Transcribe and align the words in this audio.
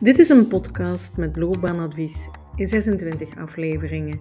Dit 0.00 0.18
is 0.18 0.28
een 0.28 0.48
podcast 0.48 1.16
met 1.16 1.36
loopbaanadvies 1.36 2.28
in 2.56 2.66
26 2.66 3.36
afleveringen. 3.36 4.20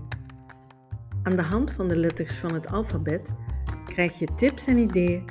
Aan 1.23 1.35
de 1.35 1.41
hand 1.41 1.71
van 1.71 1.87
de 1.87 1.97
letters 1.97 2.37
van 2.37 2.53
het 2.53 2.67
alfabet 2.67 3.33
krijg 3.85 4.19
je 4.19 4.27
tips 4.35 4.67
en 4.67 4.77
ideeën 4.77 5.25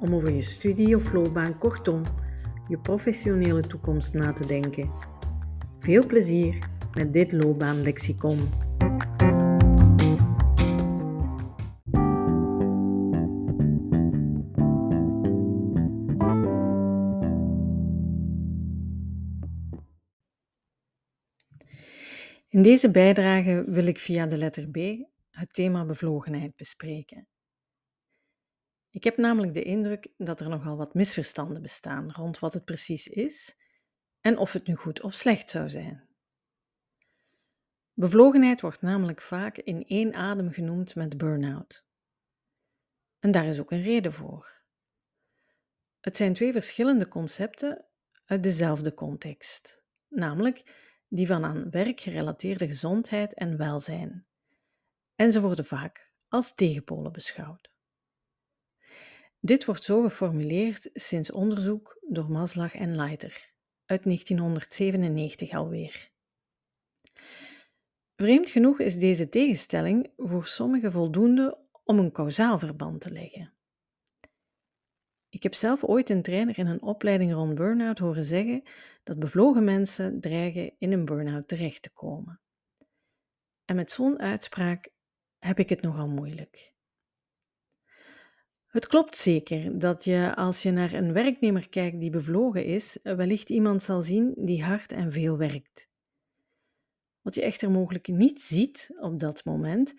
om 0.00 0.14
over 0.14 0.30
je 0.30 0.42
studie 0.42 0.96
of 0.96 1.12
loopbaan, 1.12 1.58
kortom, 1.58 2.02
je 2.68 2.78
professionele 2.78 3.66
toekomst 3.66 4.14
na 4.14 4.32
te 4.32 4.46
denken. 4.46 4.90
Veel 5.78 6.06
plezier 6.06 6.68
met 6.94 7.12
dit 7.12 7.32
loopbaanlexicon. 7.32 8.38
In 22.54 22.62
deze 22.62 22.90
bijdrage 22.90 23.64
wil 23.66 23.86
ik 23.86 23.98
via 23.98 24.26
de 24.26 24.36
letter 24.36 24.68
B 24.70 24.76
het 25.30 25.54
thema 25.54 25.84
bevlogenheid 25.84 26.56
bespreken. 26.56 27.28
Ik 28.90 29.04
heb 29.04 29.16
namelijk 29.16 29.54
de 29.54 29.62
indruk 29.62 30.08
dat 30.16 30.40
er 30.40 30.48
nogal 30.48 30.76
wat 30.76 30.94
misverstanden 30.94 31.62
bestaan 31.62 32.12
rond 32.12 32.38
wat 32.38 32.52
het 32.54 32.64
precies 32.64 33.08
is 33.08 33.56
en 34.20 34.38
of 34.38 34.52
het 34.52 34.66
nu 34.66 34.74
goed 34.74 35.02
of 35.02 35.14
slecht 35.14 35.50
zou 35.50 35.68
zijn. 35.68 36.08
Bevlogenheid 37.92 38.60
wordt 38.60 38.80
namelijk 38.82 39.20
vaak 39.20 39.58
in 39.58 39.84
één 39.86 40.14
adem 40.14 40.52
genoemd 40.52 40.94
met 40.94 41.18
burn-out. 41.18 41.84
En 43.18 43.30
daar 43.30 43.46
is 43.46 43.60
ook 43.60 43.70
een 43.70 43.82
reden 43.82 44.12
voor. 44.12 44.62
Het 46.00 46.16
zijn 46.16 46.32
twee 46.32 46.52
verschillende 46.52 47.08
concepten 47.08 47.84
uit 48.24 48.42
dezelfde 48.42 48.94
context, 48.94 49.82
namelijk 50.08 50.83
die 51.14 51.26
van 51.26 51.44
aan 51.44 51.70
werk 51.70 52.00
gerelateerde 52.00 52.66
gezondheid 52.66 53.34
en 53.34 53.56
welzijn. 53.56 54.26
En 55.16 55.32
ze 55.32 55.40
worden 55.40 55.64
vaak 55.64 56.12
als 56.28 56.54
tegenpolen 56.54 57.12
beschouwd. 57.12 57.70
Dit 59.40 59.64
wordt 59.64 59.84
zo 59.84 60.02
geformuleerd 60.02 60.90
sinds 60.92 61.32
onderzoek 61.32 61.98
door 62.08 62.30
Maslach 62.30 62.74
en 62.74 62.94
Leiter 62.94 63.52
uit 63.86 64.04
1997 64.04 65.52
alweer. 65.52 66.10
Vreemd 68.16 68.50
genoeg 68.50 68.80
is 68.80 68.98
deze 68.98 69.28
tegenstelling 69.28 70.12
voor 70.16 70.46
sommigen 70.46 70.92
voldoende 70.92 71.58
om 71.84 71.98
een 71.98 72.12
kausaal 72.12 72.58
verband 72.58 73.00
te 73.00 73.10
leggen. 73.10 73.52
Ik 75.44 75.50
heb 75.50 75.58
zelf 75.58 75.84
ooit 75.84 76.10
een 76.10 76.22
trainer 76.22 76.58
in 76.58 76.66
een 76.66 76.82
opleiding 76.82 77.32
rond 77.32 77.54
burn-out 77.54 77.98
horen 77.98 78.22
zeggen 78.22 78.62
dat 79.02 79.18
bevlogen 79.18 79.64
mensen 79.64 80.20
dreigen 80.20 80.74
in 80.78 80.92
een 80.92 81.04
burn-out 81.04 81.48
terecht 81.48 81.82
te 81.82 81.90
komen. 81.92 82.40
En 83.64 83.76
met 83.76 83.90
zo'n 83.90 84.18
uitspraak 84.18 84.88
heb 85.38 85.58
ik 85.58 85.68
het 85.68 85.82
nogal 85.82 86.08
moeilijk. 86.08 86.74
Het 88.66 88.86
klopt 88.86 89.16
zeker 89.16 89.78
dat 89.78 90.04
je 90.04 90.32
als 90.36 90.62
je 90.62 90.70
naar 90.70 90.92
een 90.92 91.12
werknemer 91.12 91.68
kijkt 91.68 92.00
die 92.00 92.10
bevlogen 92.10 92.64
is, 92.64 92.98
wellicht 93.02 93.50
iemand 93.50 93.82
zal 93.82 94.02
zien 94.02 94.34
die 94.36 94.64
hard 94.64 94.92
en 94.92 95.12
veel 95.12 95.38
werkt. 95.38 95.88
Wat 97.20 97.34
je 97.34 97.42
echter 97.42 97.70
mogelijk 97.70 98.06
niet 98.06 98.40
ziet 98.40 98.90
op 98.96 99.18
dat 99.18 99.44
moment, 99.44 99.94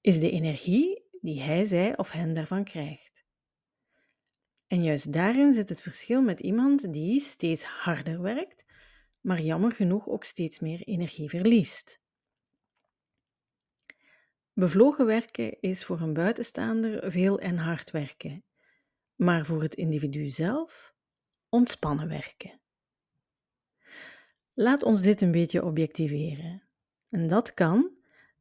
is 0.00 0.20
de 0.20 0.30
energie 0.30 1.02
die 1.20 1.40
hij, 1.40 1.64
zij 1.64 1.96
of 1.96 2.10
hen 2.10 2.34
daarvan 2.34 2.64
krijgt. 2.64 3.23
En 4.66 4.82
juist 4.82 5.12
daarin 5.12 5.52
zit 5.52 5.68
het 5.68 5.80
verschil 5.80 6.22
met 6.22 6.40
iemand 6.40 6.92
die 6.92 7.20
steeds 7.20 7.64
harder 7.64 8.20
werkt, 8.20 8.64
maar 9.20 9.40
jammer 9.40 9.72
genoeg 9.72 10.08
ook 10.08 10.24
steeds 10.24 10.58
meer 10.58 10.80
energie 10.80 11.28
verliest. 11.28 12.00
Bevlogen 14.52 15.06
werken 15.06 15.60
is 15.60 15.84
voor 15.84 16.00
een 16.00 16.12
buitenstaander 16.12 17.10
veel 17.10 17.38
en 17.38 17.56
hard 17.56 17.90
werken, 17.90 18.44
maar 19.14 19.46
voor 19.46 19.62
het 19.62 19.74
individu 19.74 20.28
zelf 20.28 20.94
ontspannen 21.48 22.08
werken. 22.08 22.60
Laat 24.54 24.82
ons 24.82 25.02
dit 25.02 25.20
een 25.20 25.30
beetje 25.30 25.64
objectiveren. 25.64 26.62
En 27.10 27.28
dat 27.28 27.54
kan 27.54 27.90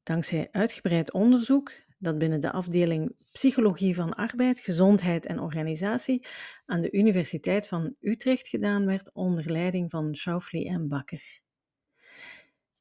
dankzij 0.03 0.49
uitgebreid 0.51 1.13
onderzoek 1.13 1.71
dat 2.03 2.17
binnen 2.17 2.41
de 2.41 2.51
afdeling 2.51 3.15
Psychologie 3.31 3.95
van 3.95 4.13
Arbeid, 4.13 4.59
Gezondheid 4.59 5.25
en 5.25 5.39
Organisatie 5.39 6.25
aan 6.65 6.81
de 6.81 6.91
Universiteit 6.91 7.67
van 7.67 7.95
Utrecht 7.99 8.47
gedaan 8.47 8.85
werd 8.85 9.13
onder 9.13 9.51
leiding 9.51 9.91
van 9.91 10.15
Schaufli 10.15 10.67
en 10.67 10.87
Bakker. 10.87 11.41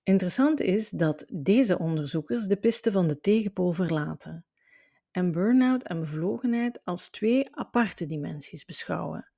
Interessant 0.03 0.61
is 0.61 0.91
dat 0.91 1.25
deze 1.33 1.79
onderzoekers 1.79 2.47
de 2.47 2.57
piste 2.57 2.93
van 2.93 3.09
de 3.09 3.21
tegenpool 3.21 3.73
verlaten 3.73 4.47
en 5.11 5.33
burn-out 5.33 5.85
en 5.85 6.01
bevlogenheid 6.01 6.81
als 6.85 7.11
twee 7.11 7.57
aparte 7.57 8.07
dimensies 8.07 8.65
beschouwen, 8.65 9.33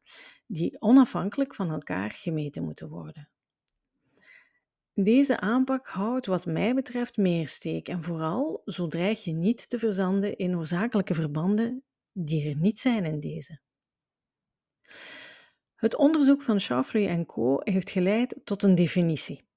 die 0.47 0.81
onafhankelijk 0.81 1.55
van 1.55 1.71
elkaar 1.71 2.11
gemeten 2.11 2.65
moeten 2.65 2.89
worden. 2.89 3.28
Deze 4.97 5.41
aanpak 5.41 5.87
houdt 5.87 6.27
wat 6.27 6.47
mij 6.47 6.75
betreft 6.75 7.16
meer 7.16 7.49
steek 7.49 7.88
en 7.88 8.03
vooral 8.03 8.62
zo 8.65 8.87
dreig 8.87 9.25
je 9.25 9.32
niet 9.32 9.69
te 9.69 9.78
verzanden 9.78 10.37
in 10.37 10.56
oorzakelijke 10.56 11.15
verbanden 11.15 11.84
die 12.12 12.49
er 12.49 12.56
niet 12.56 12.78
zijn 12.81 13.05
in 13.05 13.21
deze. 13.21 13.60
Het 15.75 15.97
onderzoek 15.97 16.43
van 16.43 16.60
Schauffele 16.60 17.06
en 17.06 17.27
Co. 17.27 17.60
heeft 17.62 17.91
geleid 17.91 18.41
tot 18.44 18.62
een 18.62 18.75
definitie. 18.75 19.49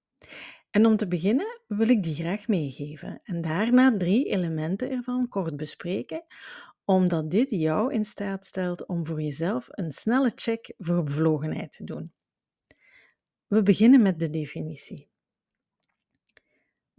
En 0.70 0.86
om 0.86 0.98
te 0.98 1.08
beginnen 1.08 1.62
wil 1.68 1.90
ik 1.90 2.04
die 2.04 2.16
graag 2.16 2.48
meegeven 2.48 3.20
en 3.24 3.42
daarna 3.42 3.98
drie 3.98 4.26
elementen 4.26 4.92
ervan 4.92 5.28
kort 5.28 5.58
bespreken, 5.58 6.26
omdat 6.86 7.32
dit 7.32 7.50
jou 7.50 7.94
in 7.94 8.06
staat 8.06 8.46
stelt 8.46 8.86
om 8.86 9.06
voor 9.06 9.22
jezelf 9.22 9.68
een 9.70 9.92
snelle 9.92 10.32
check 10.36 10.74
voor 10.78 11.04
bevlogenheid 11.04 11.72
te 11.72 11.84
doen. 11.84 12.14
We 13.48 13.64
beginnen 13.64 14.02
met 14.02 14.20
de 14.20 14.30
definitie. 14.30 15.10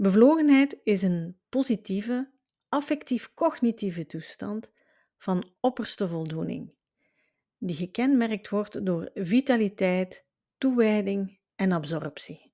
Bevlogenheid 0.01 0.81
is 0.83 1.03
een 1.03 1.39
positieve, 1.49 2.31
affectief-cognitieve 2.69 4.07
toestand 4.07 4.73
van 5.17 5.53
opperste 5.61 6.09
voldoening, 6.09 6.75
die 7.59 7.77
gekenmerkt 7.77 8.49
wordt 8.49 8.87
door 8.87 9.11
vitaliteit, 9.15 10.27
toewijding 10.59 11.41
en 11.55 11.73
absorptie. 11.73 12.53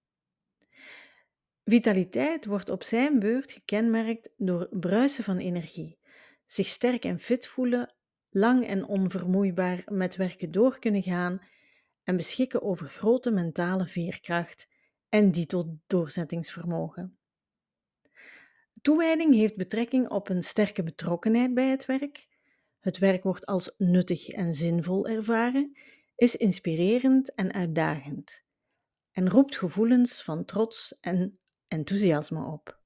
Vitaliteit 1.65 2.47
wordt 2.47 2.69
op 2.69 2.83
zijn 2.83 3.19
beurt 3.19 3.53
gekenmerkt 3.53 4.33
door 4.37 4.69
bruisen 4.71 5.25
van 5.25 5.39
energie, 5.39 5.99
zich 6.47 6.67
sterk 6.67 7.05
en 7.05 7.19
fit 7.19 7.47
voelen, 7.47 7.95
lang 8.31 8.67
en 8.67 8.87
onvermoeibaar 8.87 9.83
met 9.87 10.17
werken 10.17 10.53
door 10.53 10.79
kunnen 10.79 11.03
gaan 11.03 11.41
en 12.05 12.17
beschikken 12.17 12.63
over 12.63 12.87
grote 12.87 13.31
mentale 13.31 13.87
veerkracht 13.87 14.69
en 15.09 15.31
dito 15.31 15.79
doorzettingsvermogen. 15.87 17.19
Toewijding 18.85 19.35
heeft 19.35 19.57
betrekking 19.57 20.09
op 20.09 20.29
een 20.29 20.43
sterke 20.43 20.83
betrokkenheid 20.83 21.55
bij 21.55 21.69
het 21.69 21.87
werk. 21.87 22.27
Het 22.81 22.99
werk 22.99 23.23
wordt 23.23 23.47
als 23.47 23.75
nuttig 23.79 24.29
en 24.29 24.55
zinvol 24.55 25.07
ervaren, 25.07 25.79
is 26.17 26.37
inspirerend 26.37 27.35
en 27.35 27.53
uitdagend 27.53 28.43
en 29.13 29.31
roept 29.31 29.57
gevoelens 29.57 30.23
van 30.23 30.45
trots 30.45 30.97
en 31.01 31.39
enthousiasme 31.67 32.47
op. 32.47 32.81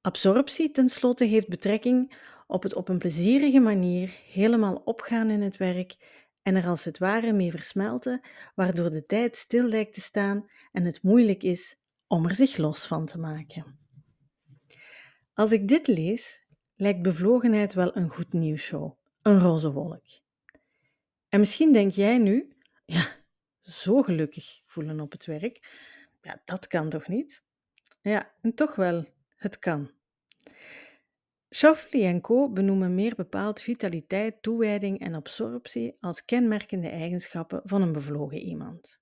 Absorptie 0.00 0.70
tenslotte 0.70 1.24
heeft 1.24 1.48
betrekking 1.48 2.16
op 2.46 2.62
het 2.62 2.74
op 2.74 2.88
een 2.88 2.98
plezierige 2.98 3.60
manier 3.60 4.10
helemaal 4.26 4.76
opgaan 4.76 5.30
in 5.30 5.42
het 5.42 5.56
werk 5.56 5.96
en 6.42 6.54
er 6.56 6.66
als 6.66 6.84
het 6.84 6.98
ware 6.98 7.32
mee 7.32 7.50
versmelten, 7.50 8.20
waardoor 8.54 8.90
de 8.90 9.06
tijd 9.06 9.36
stil 9.36 9.64
lijkt 9.64 9.94
te 9.94 10.00
staan 10.00 10.50
en 10.72 10.84
het 10.84 11.02
moeilijk 11.02 11.42
is 11.42 11.80
om 12.06 12.26
er 12.26 12.34
zich 12.34 12.56
los 12.56 12.86
van 12.86 13.06
te 13.06 13.18
maken. 13.18 13.79
Als 15.40 15.52
ik 15.52 15.68
dit 15.68 15.86
lees, 15.86 16.46
lijkt 16.74 17.02
bevlogenheid 17.02 17.72
wel 17.72 17.96
een 17.96 18.08
goed 18.08 18.32
nieuwsshow, 18.32 18.92
een 19.22 19.40
roze 19.40 19.72
wolk. 19.72 20.04
En 21.28 21.40
misschien 21.40 21.72
denk 21.72 21.92
jij 21.92 22.18
nu, 22.18 22.56
ja, 22.84 23.06
zo 23.60 24.02
gelukkig 24.02 24.62
voelen 24.64 25.00
op 25.00 25.12
het 25.12 25.26
werk, 25.26 25.68
ja, 26.22 26.42
dat 26.44 26.66
kan 26.66 26.88
toch 26.88 27.08
niet? 27.08 27.42
Ja, 28.00 28.34
en 28.40 28.54
toch 28.54 28.74
wel, 28.74 29.06
het 29.36 29.58
kan. 29.58 29.90
Schauffele 31.48 32.04
en 32.04 32.20
Co. 32.20 32.50
benoemen 32.50 32.94
meer 32.94 33.14
bepaald 33.14 33.60
vitaliteit, 33.60 34.42
toewijding 34.42 35.00
en 35.00 35.14
absorptie 35.14 35.96
als 36.00 36.24
kenmerkende 36.24 36.88
eigenschappen 36.88 37.60
van 37.64 37.82
een 37.82 37.92
bevlogen 37.92 38.38
iemand. 38.38 39.00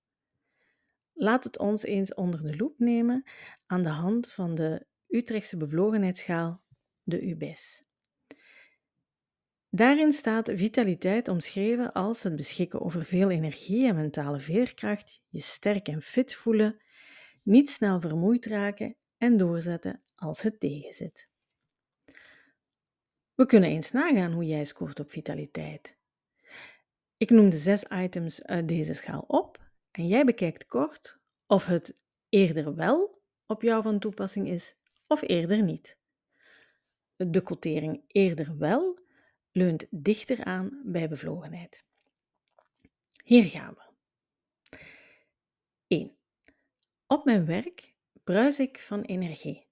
Laat 1.13 1.45
het 1.45 1.59
ons 1.59 1.83
eens 1.85 2.15
onder 2.15 2.43
de 2.43 2.57
loep 2.57 2.79
nemen 2.79 3.31
aan 3.67 3.83
de 3.83 3.89
hand 3.89 4.33
van 4.33 4.55
de 4.55 4.87
Utrechtse 5.09 5.57
bevlogenheidsschaal, 5.57 6.63
de 7.03 7.21
UBES. 7.21 7.85
Daarin 9.71 10.13
staat 10.13 10.51
vitaliteit 10.55 11.29
omschreven 11.29 11.93
als 11.93 12.23
het 12.23 12.37
beschikken 12.37 12.81
over 12.81 13.05
veel 13.05 13.31
energie 13.31 13.87
en 13.87 13.95
mentale 13.95 14.41
veerkracht, 14.41 15.23
je 15.29 15.41
sterk 15.41 15.89
en 15.89 16.03
fit 16.03 16.35
voelen, 16.35 16.83
niet 17.43 17.71
snel 17.71 18.01
vermoeid 18.01 18.47
raken 18.47 18.97
en 19.19 19.37
doorzetten 19.37 20.03
als 20.15 20.43
het 20.43 20.61
tegenzit. 20.61 21.31
We 23.35 23.47
kunnen 23.47 23.71
eens 23.71 23.91
nagaan 23.91 24.33
hoe 24.33 24.45
jij 24.45 24.65
scoort 24.65 25.01
op 25.01 25.11
vitaliteit. 25.11 25.97
Ik 27.17 27.31
noem 27.31 27.51
de 27.51 27.57
zes 27.57 27.85
items 27.85 28.43
uit 28.43 28.69
deze 28.69 28.95
schaal 28.95 29.25
op 29.27 29.71
en 29.91 30.07
jij 30.07 30.25
bekijkt 30.25 30.67
kort 30.67 31.21
of 31.47 31.67
het 31.67 32.03
eerder 32.29 32.75
wel 32.75 33.23
op 33.47 33.63
jou 33.63 33.83
van 33.83 33.99
toepassing 33.99 34.49
is 34.49 34.77
of 35.09 35.23
eerder 35.23 35.63
niet. 35.63 35.99
De 37.17 37.43
quotering 37.43 38.05
eerder 38.07 38.59
wel 38.59 39.01
leunt 39.51 39.87
dichter 39.91 40.45
aan 40.45 40.83
bij 40.85 41.09
bevlogenheid. 41.09 41.85
Hier 43.25 43.45
gaan 43.45 43.75
we. 43.75 43.87
1. 45.87 46.17
Op 47.07 47.25
mijn 47.25 47.47
werk 47.47 47.97
bruis 48.25 48.59
ik 48.59 48.81
van 48.81 49.03
energie. 49.03 49.67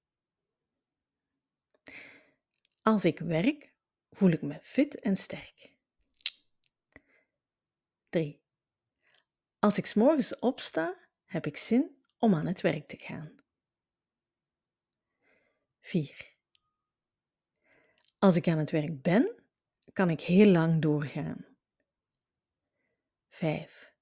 Als 2.83 3.05
ik 3.05 3.19
werk, 3.19 3.73
voel 4.11 4.31
ik 4.31 4.43
me 4.43 4.59
fit 4.63 5.01
en 5.01 5.17
sterk. 5.17 5.73
3. 8.09 8.41
Als 9.59 9.79
ik 9.79 9.87
s 9.87 9.95
morgens 9.95 10.39
opsta, 10.39 11.09
heb 11.25 11.47
ik 11.47 11.57
zin 11.57 12.03
om 12.19 12.35
aan 12.35 12.47
het 12.47 12.61
werk 12.61 12.89
te 12.89 12.97
gaan. 12.99 13.35
4. 15.87 16.35
Als 18.19 18.37
ik 18.37 18.49
aan 18.49 18.59
het 18.59 18.71
werk 18.71 19.03
ben, 19.03 19.43
kan 19.93 20.11
ik 20.11 20.21
heel 20.21 20.47
lang 20.47 20.83
doorgaan. 20.83 21.47
5. 23.29 23.95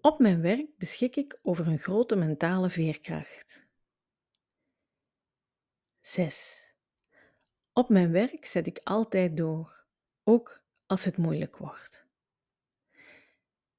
Op 0.00 0.18
mijn 0.18 0.40
werk 0.40 0.76
beschik 0.76 1.16
ik 1.16 1.38
over 1.42 1.66
een 1.66 1.78
grote 1.78 2.16
mentale 2.16 2.70
veerkracht. 2.70 3.66
6. 6.00 6.74
Op 7.72 7.88
mijn 7.88 8.10
werk 8.10 8.44
zet 8.44 8.66
ik 8.66 8.80
altijd 8.84 9.36
door, 9.36 9.86
ook 10.24 10.64
als 10.86 11.04
het 11.04 11.16
moeilijk 11.16 11.56
wordt. 11.56 12.06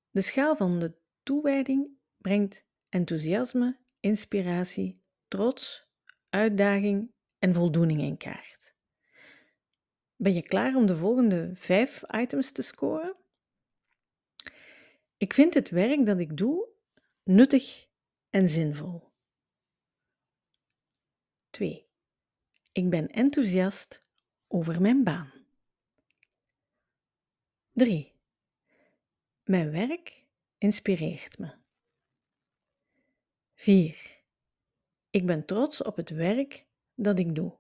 De 0.10 0.22
schaal 0.22 0.56
van 0.56 0.80
de 0.80 0.98
toewijding 1.24 1.90
brengt 2.18 2.66
enthousiasme, 2.90 3.80
inspiratie, 4.00 5.04
trots, 5.28 5.91
uitdaging 6.32 7.12
en 7.40 7.54
voldoening 7.54 8.02
in 8.02 8.18
kaart. 8.18 8.76
Ben 10.16 10.34
je 10.34 10.42
klaar 10.42 10.76
om 10.76 10.86
de 10.86 10.96
volgende 10.96 11.52
vijf 11.54 12.04
items 12.12 12.52
te 12.52 12.62
scoren? 12.62 13.16
Ik 15.18 15.34
vind 15.34 15.54
het 15.54 15.70
werk 15.70 16.06
dat 16.06 16.20
ik 16.20 16.38
doe 16.38 16.68
nuttig 17.24 17.88
en 18.30 18.50
zinvol. 18.50 19.12
2. 21.50 21.90
Ik 22.72 22.90
ben 22.90 23.08
enthousiast 23.08 24.06
over 24.48 24.82
mijn 24.82 25.04
baan. 25.04 25.32
3. 27.72 28.14
Mijn 29.44 29.72
werk 29.72 30.24
inspireert 30.58 31.38
me. 31.38 31.54
4. 33.54 34.11
Ik 35.12 35.26
ben 35.26 35.46
trots 35.46 35.84
op 35.84 35.96
het 35.96 36.10
werk 36.10 36.66
dat 36.96 37.20
ik 37.20 37.36
doe. 37.36 37.58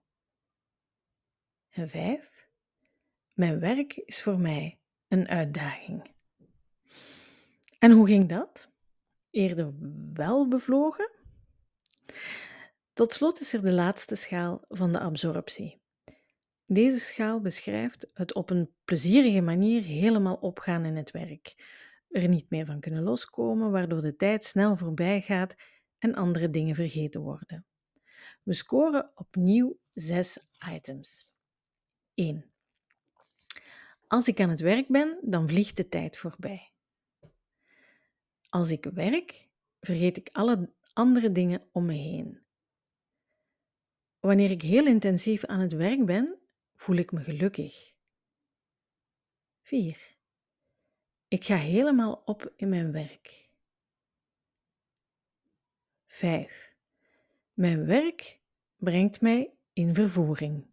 En 1.69 1.89
5. 1.89 2.47
Mijn 3.33 3.59
werk 3.59 3.95
is 3.95 4.23
voor 4.23 4.39
mij 4.39 4.79
een 5.07 5.27
uitdaging. 5.27 6.11
En 7.79 7.91
hoe 7.91 8.07
ging 8.07 8.29
dat? 8.29 8.71
Eerder 9.29 9.73
wel 10.13 10.47
bevlogen? 10.47 11.09
Tot 12.93 13.13
slot 13.13 13.39
is 13.39 13.53
er 13.53 13.61
de 13.61 13.71
laatste 13.71 14.15
schaal 14.15 14.61
van 14.67 14.91
de 14.91 14.99
absorptie. 14.99 15.81
Deze 16.65 16.99
schaal 16.99 17.41
beschrijft 17.41 18.09
het 18.13 18.33
op 18.33 18.49
een 18.49 18.73
plezierige 18.85 19.41
manier 19.41 19.83
helemaal 19.83 20.35
opgaan 20.35 20.85
in 20.85 20.95
het 20.95 21.11
werk, 21.11 21.55
er 22.09 22.27
niet 22.27 22.49
meer 22.49 22.65
van 22.65 22.79
kunnen 22.79 23.03
loskomen, 23.03 23.71
waardoor 23.71 24.01
de 24.01 24.15
tijd 24.15 24.45
snel 24.45 24.75
voorbij 24.75 25.21
gaat 25.21 25.55
en 26.01 26.15
andere 26.15 26.49
dingen 26.49 26.75
vergeten 26.75 27.21
worden. 27.21 27.65
We 28.43 28.53
scoren 28.53 29.11
opnieuw 29.15 29.79
zes 29.93 30.39
items. 30.73 31.35
1. 32.13 32.51
Als 34.07 34.27
ik 34.27 34.39
aan 34.39 34.49
het 34.49 34.59
werk 34.59 34.87
ben, 34.87 35.19
dan 35.21 35.47
vliegt 35.47 35.77
de 35.77 35.89
tijd 35.89 36.17
voorbij. 36.17 36.71
Als 38.49 38.71
ik 38.71 38.85
werk, 38.85 39.49
vergeet 39.79 40.17
ik 40.17 40.29
alle 40.31 40.73
andere 40.93 41.31
dingen 41.31 41.69
om 41.71 41.85
me 41.85 41.93
heen. 41.93 42.41
Wanneer 44.19 44.51
ik 44.51 44.61
heel 44.61 44.85
intensief 44.85 45.45
aan 45.45 45.59
het 45.59 45.73
werk 45.73 46.05
ben, 46.05 46.39
voel 46.75 46.95
ik 46.95 47.11
me 47.11 47.23
gelukkig. 47.23 47.93
4. 49.61 50.17
Ik 51.27 51.45
ga 51.45 51.55
helemaal 51.55 52.21
op 52.25 52.53
in 52.55 52.69
mijn 52.69 52.91
werk. 52.91 53.40
5. 56.11 56.73
Mijn 57.53 57.85
werk 57.85 58.39
brengt 58.77 59.21
mij 59.21 59.53
in 59.73 59.93
vervoering. 59.93 60.65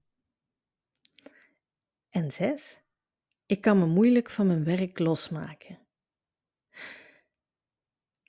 En 2.11 2.31
6. 2.31 2.81
Ik 3.46 3.61
kan 3.61 3.79
me 3.79 3.87
moeilijk 3.87 4.31
van 4.31 4.46
mijn 4.46 4.64
werk 4.64 4.99
losmaken. 4.99 5.79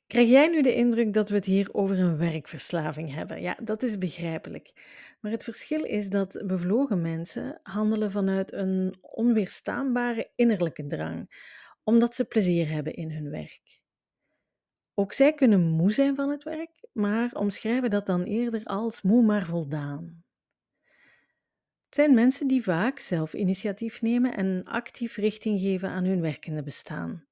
Krijg 0.08 0.30
jij 0.30 0.48
nu 0.48 0.62
de 0.62 0.76
indruk 0.76 1.14
dat 1.14 1.30
we 1.30 1.36
het 1.36 1.46
hier 1.46 1.74
over 1.74 2.00
een 2.00 2.18
werkverslaving 2.18 3.14
hebben? 3.14 3.42
Ja, 3.42 3.58
dat 3.64 3.84
is 3.84 3.98
begrijpelijk. 3.98 4.72
Maar 5.20 5.32
het 5.32 5.44
verschil 5.44 5.84
is 5.84 6.10
dat 6.10 6.44
bevlogen 6.46 7.02
mensen 7.02 7.60
handelen 7.64 8.12
vanuit 8.12 8.52
een 8.52 8.96
onweerstaanbare 9.02 10.30
innerlijke 10.36 10.88
drang, 10.88 11.30
omdat 11.84 12.16
ze 12.16 12.26
plezier 12.26 12.70
hebben 12.70 12.94
in 12.94 13.12
hun 13.12 13.30
werk. 13.30 13.79
Ook 15.00 15.14
zij 15.14 15.34
kunnen 15.34 15.62
moe 15.62 15.92
zijn 15.92 16.16
van 16.16 16.30
het 16.30 16.44
werk, 16.44 16.88
maar 16.94 17.32
omschrijven 17.34 17.90
dat 17.90 18.06
dan 18.06 18.24
eerder 18.24 18.64
als 18.64 19.02
moe 19.02 19.26
maar 19.26 19.46
voldaan. 19.46 20.24
Het 21.86 21.96
zijn 21.96 22.14
mensen 22.14 22.48
die 22.48 22.64
vaak 22.64 23.00
zelf 23.00 23.34
initiatief 23.34 24.02
nemen 24.02 24.36
en 24.36 24.64
actief 24.64 25.16
richting 25.16 25.60
geven 25.60 25.90
aan 25.90 26.06
hun 26.06 26.22
werkende 26.22 26.64
bestaan. 26.64 27.26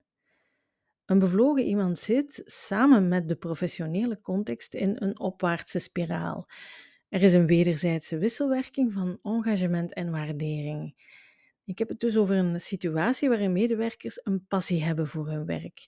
Een 1.06 1.20
bevlogen 1.20 1.64
iemand 1.64 1.98
zit 1.98 2.42
samen 2.46 3.08
met 3.08 3.30
de 3.30 3.36
professionele 3.36 4.22
context 4.22 4.74
in 4.74 4.96
een 5.00 5.20
opwaartse 5.20 5.80
spiraal. 5.80 6.50
Er 7.10 7.24
is 7.24 7.34
een 7.34 7.48
wederzijdse 7.48 8.18
wisselwerking 8.18 8.94
van 8.94 9.20
engagement 9.24 9.94
en 9.94 10.12
waardering. 10.12 10.96
Ik 11.66 11.78
heb 11.80 11.90
het 11.90 12.00
dus 12.00 12.18
over 12.18 12.36
een 12.36 12.62
situatie 12.62 13.30
waarin 13.30 13.52
medewerkers 13.52 14.20
een 14.24 14.46
passie 14.48 14.84
hebben 14.84 15.08
voor 15.08 15.30
hun 15.30 15.46
werk, 15.46 15.88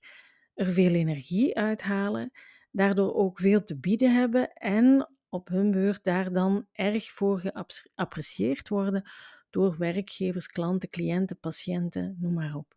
er 0.59 0.69
veel 0.69 0.93
energie 0.93 1.55
uithalen, 1.55 2.31
daardoor 2.71 3.13
ook 3.13 3.39
veel 3.39 3.63
te 3.63 3.79
bieden 3.79 4.13
hebben 4.13 4.53
en 4.53 5.09
op 5.29 5.47
hun 5.47 5.71
beurt 5.71 6.03
daar 6.03 6.31
dan 6.31 6.67
erg 6.71 7.11
voor 7.11 7.39
geapprecieerd 7.39 8.69
worden 8.69 9.09
door 9.49 9.77
werkgevers, 9.77 10.47
klanten, 10.47 10.89
cliënten, 10.89 11.39
patiënten, 11.39 12.17
noem 12.19 12.33
maar 12.33 12.55
op. 12.55 12.75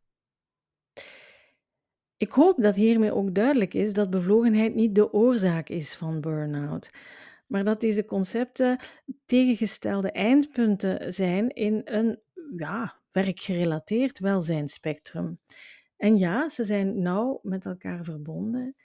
Ik 2.17 2.33
hoop 2.33 2.63
dat 2.63 2.75
hiermee 2.75 3.15
ook 3.15 3.35
duidelijk 3.35 3.75
is 3.75 3.93
dat 3.93 4.11
bevlogenheid 4.11 4.75
niet 4.75 4.95
de 4.95 5.13
oorzaak 5.13 5.69
is 5.69 5.95
van 5.95 6.21
burn-out, 6.21 6.91
maar 7.47 7.65
dat 7.65 7.81
deze 7.81 8.05
concepten 8.05 8.79
tegengestelde 9.25 10.13
eindpunten 10.13 11.13
zijn 11.13 11.49
in 11.49 11.81
een 11.85 12.21
ja, 12.57 13.01
werkgerelateerd 13.13 14.19
welzijnsspectrum. 14.19 15.39
En 16.03 16.19
ja, 16.19 16.49
ze 16.49 16.65
zijn 16.65 17.03
nauw 17.03 17.41
met 17.43 17.65
elkaar 17.65 18.05
verbonden 18.05 18.77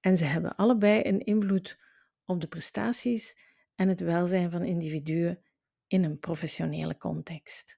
en 0.00 0.16
ze 0.16 0.24
hebben 0.24 0.56
allebei 0.56 1.02
een 1.04 1.20
invloed 1.20 1.78
op 2.24 2.40
de 2.40 2.48
prestaties 2.48 3.38
en 3.74 3.88
het 3.88 4.00
welzijn 4.00 4.50
van 4.50 4.62
individuen 4.62 5.42
in 5.86 6.04
een 6.04 6.18
professionele 6.18 6.96
context. 6.96 7.77